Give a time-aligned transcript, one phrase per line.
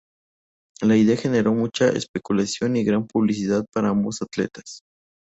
[0.81, 4.81] La idea generó mucha especulación y gran publicidad para ambos atletas.